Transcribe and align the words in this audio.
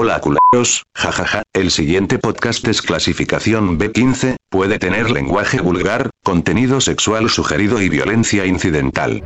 Hola 0.00 0.20
culeros, 0.20 0.84
jajaja, 0.94 1.42
el 1.52 1.72
siguiente 1.72 2.20
podcast 2.20 2.68
es 2.68 2.82
clasificación 2.82 3.80
B15, 3.80 4.36
puede 4.48 4.78
tener 4.78 5.10
lenguaje 5.10 5.60
vulgar, 5.60 6.10
contenido 6.22 6.80
sexual 6.80 7.28
sugerido 7.28 7.82
y 7.82 7.88
violencia 7.88 8.46
incidental. 8.46 9.24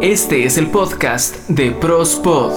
Este 0.00 0.46
es 0.46 0.58
el 0.58 0.66
podcast 0.66 1.48
de 1.48 1.70
Prospod. 1.70 2.50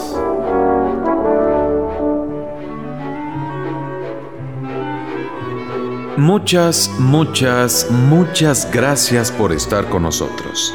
Muchas, 6.18 6.90
muchas, 6.98 7.92
muchas 7.92 8.72
gracias 8.72 9.32
por 9.32 9.52
estar 9.52 9.88
con 9.90 10.02
nosotros. 10.02 10.74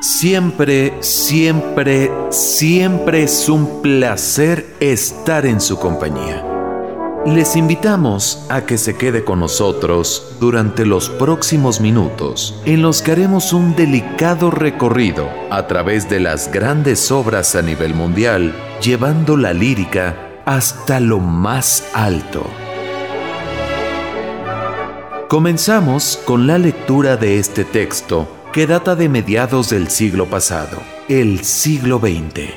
Siempre, 0.00 0.94
siempre, 1.00 2.12
siempre 2.30 3.24
es 3.24 3.48
un 3.48 3.82
placer 3.82 4.64
estar 4.78 5.44
en 5.44 5.60
su 5.60 5.76
compañía. 5.76 6.44
Les 7.26 7.56
invitamos 7.56 8.46
a 8.48 8.60
que 8.60 8.78
se 8.78 8.96
quede 8.96 9.24
con 9.24 9.40
nosotros 9.40 10.36
durante 10.38 10.86
los 10.86 11.10
próximos 11.10 11.80
minutos 11.80 12.62
en 12.64 12.80
los 12.80 13.02
que 13.02 13.10
haremos 13.10 13.52
un 13.52 13.74
delicado 13.74 14.52
recorrido 14.52 15.28
a 15.50 15.66
través 15.66 16.08
de 16.08 16.20
las 16.20 16.52
grandes 16.52 17.10
obras 17.10 17.56
a 17.56 17.62
nivel 17.62 17.92
mundial, 17.92 18.54
llevando 18.80 19.36
la 19.36 19.52
lírica 19.52 20.40
hasta 20.44 21.00
lo 21.00 21.18
más 21.18 21.84
alto. 21.92 22.46
Comenzamos 25.28 26.20
con 26.24 26.46
la 26.46 26.56
lectura 26.56 27.16
de 27.16 27.40
este 27.40 27.64
texto 27.64 28.37
que 28.52 28.66
data 28.66 28.96
de 28.96 29.10
mediados 29.10 29.68
del 29.68 29.88
siglo 29.88 30.26
pasado, 30.26 30.78
el 31.08 31.44
siglo 31.44 31.98
XX, 31.98 32.50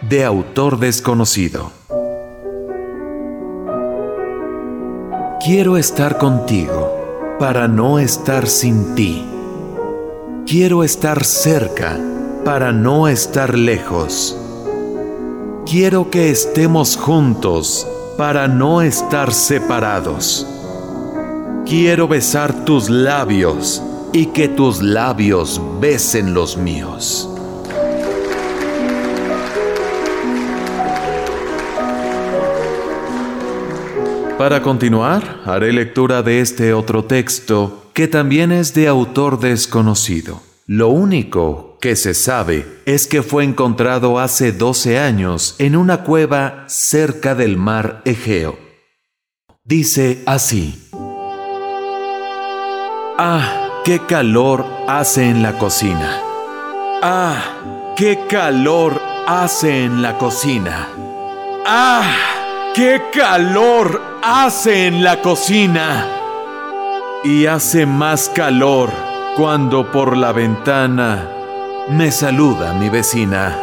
de 0.00 0.24
autor 0.24 0.78
desconocido. 0.78 1.72
Quiero 5.44 5.76
estar 5.76 6.16
contigo 6.16 7.36
para 7.38 7.68
no 7.68 7.98
estar 7.98 8.46
sin 8.46 8.94
ti. 8.94 9.26
Quiero 10.46 10.82
estar 10.82 11.22
cerca 11.22 12.00
para 12.44 12.72
no 12.72 13.08
estar 13.08 13.58
lejos. 13.58 14.36
Quiero 15.66 16.10
que 16.10 16.30
estemos 16.30 16.96
juntos 16.96 17.86
para 18.16 18.48
no 18.48 18.80
estar 18.80 19.34
separados. 19.34 20.46
Quiero 21.66 22.08
besar 22.08 22.64
tus 22.64 22.88
labios 22.88 23.82
y 24.12 24.26
que 24.26 24.48
tus 24.48 24.82
labios 24.82 25.60
besen 25.80 26.34
los 26.34 26.56
míos. 26.56 27.28
Para 34.38 34.62
continuar, 34.62 35.40
haré 35.46 35.72
lectura 35.72 36.22
de 36.22 36.40
este 36.40 36.72
otro 36.72 37.04
texto 37.04 37.90
que 37.92 38.06
también 38.06 38.52
es 38.52 38.72
de 38.72 38.86
autor 38.86 39.40
desconocido. 39.40 40.40
Lo 40.66 40.90
único 40.90 41.76
que 41.80 41.96
se 41.96 42.14
sabe 42.14 42.64
es 42.86 43.08
que 43.08 43.22
fue 43.22 43.42
encontrado 43.42 44.20
hace 44.20 44.52
12 44.52 44.98
años 44.98 45.56
en 45.58 45.74
una 45.74 46.04
cueva 46.04 46.66
cerca 46.68 47.34
del 47.34 47.56
mar 47.56 48.02
Egeo. 48.04 48.56
Dice 49.64 50.22
así. 50.26 50.88
Ah, 53.18 53.57
qué 53.84 54.00
calor 54.06 54.66
hace 54.86 55.28
en 55.28 55.42
la 55.42 55.54
cocina. 55.54 56.20
Ah, 57.02 57.42
qué 57.96 58.26
calor 58.28 59.00
hace 59.26 59.84
en 59.84 60.02
la 60.02 60.18
cocina. 60.18 60.88
Ah, 61.66 62.02
qué 62.74 63.02
calor 63.12 64.00
hace 64.22 64.86
en 64.86 65.02
la 65.04 65.20
cocina. 65.20 66.06
Y 67.24 67.46
hace 67.46 67.86
más 67.86 68.28
calor 68.28 68.90
cuando 69.36 69.90
por 69.90 70.16
la 70.16 70.32
ventana 70.32 71.28
me 71.88 72.10
saluda 72.10 72.72
mi 72.74 72.88
vecina. 72.88 73.56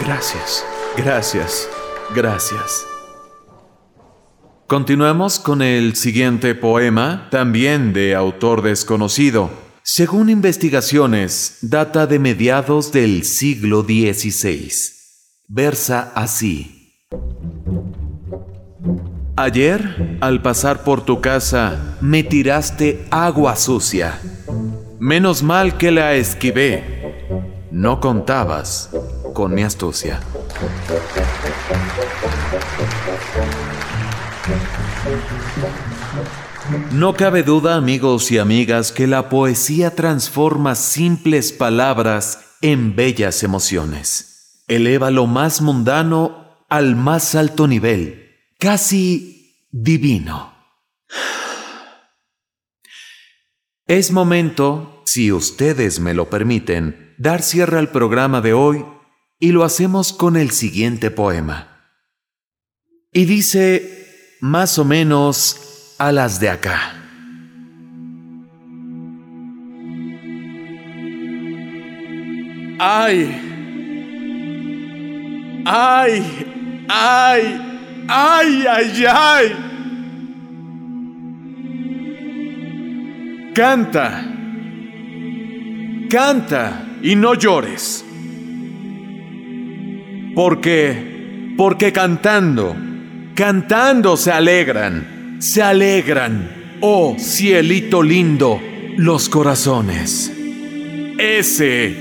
Gracias, 0.00 0.64
gracias, 0.96 1.68
gracias. 2.14 2.97
Continuamos 4.68 5.38
con 5.38 5.62
el 5.62 5.96
siguiente 5.96 6.54
poema, 6.54 7.28
también 7.30 7.94
de 7.94 8.14
autor 8.14 8.60
desconocido. 8.60 9.48
Según 9.82 10.28
investigaciones, 10.28 11.56
data 11.62 12.06
de 12.06 12.18
mediados 12.18 12.92
del 12.92 13.24
siglo 13.24 13.80
XVI. 13.80 14.70
Versa 15.48 16.12
así. 16.14 17.00
Ayer, 19.36 20.18
al 20.20 20.42
pasar 20.42 20.84
por 20.84 21.00
tu 21.00 21.22
casa, 21.22 21.96
me 22.02 22.22
tiraste 22.22 23.06
agua 23.10 23.56
sucia. 23.56 24.20
Menos 24.98 25.42
mal 25.42 25.78
que 25.78 25.90
la 25.90 26.12
esquivé. 26.12 27.64
No 27.70 28.00
contabas 28.00 28.90
con 29.32 29.54
mi 29.54 29.62
astucia. 29.62 30.20
No 36.92 37.14
cabe 37.14 37.42
duda, 37.42 37.76
amigos 37.76 38.30
y 38.30 38.38
amigas, 38.38 38.92
que 38.92 39.06
la 39.06 39.28
poesía 39.28 39.94
transforma 39.94 40.74
simples 40.74 41.52
palabras 41.52 42.56
en 42.60 42.94
bellas 42.94 43.42
emociones. 43.42 44.64
Eleva 44.68 45.10
lo 45.10 45.26
más 45.26 45.62
mundano 45.62 46.66
al 46.68 46.96
más 46.96 47.34
alto 47.34 47.66
nivel, 47.66 48.36
casi 48.58 49.66
divino. 49.70 50.54
Es 53.86 54.10
momento, 54.10 55.02
si 55.06 55.32
ustedes 55.32 56.00
me 56.00 56.12
lo 56.12 56.28
permiten, 56.28 57.14
dar 57.16 57.42
cierre 57.42 57.78
al 57.78 57.90
programa 57.90 58.42
de 58.42 58.52
hoy 58.52 58.84
y 59.38 59.52
lo 59.52 59.64
hacemos 59.64 60.12
con 60.12 60.36
el 60.36 60.50
siguiente 60.50 61.10
poema. 61.10 61.92
Y 63.10 63.24
dice 63.24 63.97
más 64.40 64.78
o 64.78 64.84
menos 64.84 65.94
a 65.98 66.12
las 66.12 66.38
de 66.38 66.48
acá. 66.48 66.94
¡Ay! 72.78 73.42
¡Ay! 75.64 76.22
¡Ay! 76.88 77.64
¡Ay, 78.08 78.64
ay, 78.68 79.04
ay! 79.06 79.56
Canta. 83.52 84.24
Canta 86.08 86.86
y 87.02 87.16
no 87.16 87.34
llores. 87.34 88.04
Porque, 90.34 91.54
porque 91.56 91.92
cantando 91.92 92.87
Cantando 93.38 94.16
se 94.16 94.32
alegran, 94.32 95.36
se 95.38 95.62
alegran, 95.62 96.76
oh 96.80 97.14
cielito 97.20 98.02
lindo, 98.02 98.60
los 98.96 99.28
corazones. 99.28 100.32
Ese, 101.16 101.94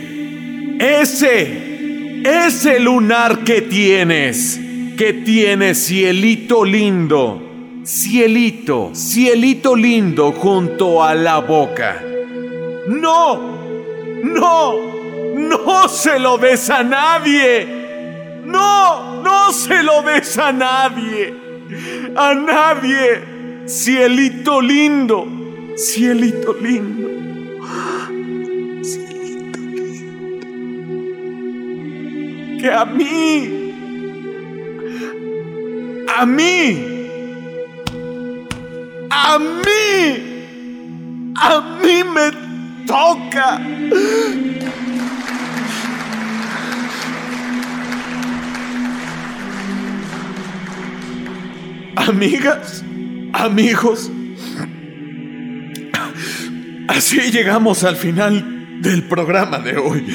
ese, 0.80 2.24
ese 2.24 2.80
lunar 2.80 3.44
que 3.44 3.62
tienes, 3.62 4.60
que 4.98 5.14
tienes 5.14 5.86
cielito 5.86 6.66
lindo, 6.66 7.84
cielito, 7.86 8.90
cielito 8.96 9.76
lindo 9.76 10.32
junto 10.32 11.04
a 11.04 11.14
la 11.14 11.38
boca. 11.38 12.02
No, 12.88 13.60
no, 14.24 14.74
no 15.36 15.88
se 15.88 16.18
lo 16.18 16.40
des 16.40 16.68
a 16.72 16.82
nadie. 16.82 17.77
Se 19.68 19.84
lo 19.84 20.02
des 20.02 20.38
a 20.38 20.52
nadie. 20.52 21.34
A 22.16 22.34
nadie. 22.34 23.66
Cielito 23.68 24.62
lindo. 24.62 25.28
Cielito 25.76 26.54
lindo. 26.62 27.10
Cielito 28.82 29.60
lindo. 29.60 30.18
Que 32.62 32.72
a 32.72 32.86
mí. 32.86 33.74
A 36.18 36.26
mí. 36.26 36.60
A 39.10 39.40
mí. 39.40 40.00
A 41.36 41.62
mí 41.84 42.04
me 42.16 42.32
toca. 42.88 43.60
Amigas, 52.08 52.84
amigos, 53.34 54.10
Así 56.88 57.20
llegamos 57.32 57.84
al 57.84 57.98
final 57.98 58.82
del 58.82 59.04
programa 59.04 59.60
de 59.60 59.78
hoy. 59.78 60.06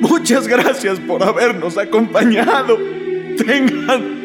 Muchas 0.00 0.46
gracias 0.46 1.00
por 1.00 1.22
habernos 1.24 1.76
acompañado. 1.76 2.78
Tengan. 3.36 4.24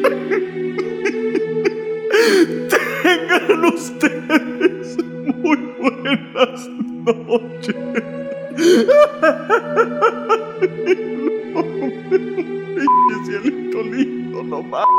Tengan 2.70 3.64
ustedes 3.64 4.96
muy 5.36 5.56
buenas 5.80 6.68
noches. 7.04 7.74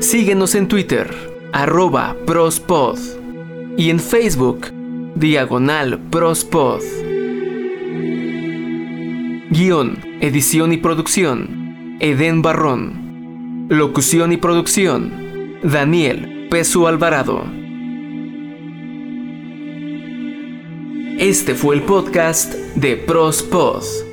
Síguenos 0.00 0.54
en 0.54 0.68
Twitter, 0.68 1.14
arroba 1.52 2.16
prospod. 2.26 2.98
Y 3.76 3.90
en 3.90 4.00
Facebook, 4.00 4.68
diagonal 5.14 5.98
prospod. 6.10 6.80
Guión, 9.50 9.98
edición 10.20 10.72
y 10.72 10.76
producción, 10.78 11.96
Eden 12.00 12.40
Barrón. 12.42 13.66
Locución 13.68 14.32
y 14.32 14.36
producción, 14.36 15.58
Daniel 15.62 16.46
Pesu 16.50 16.86
Alvarado. 16.86 17.55
Este 21.18 21.54
fue 21.54 21.76
el 21.76 21.82
podcast 21.82 22.52
de 22.74 22.98
Prospod. 22.98 24.05